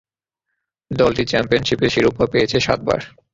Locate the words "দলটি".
0.91-1.23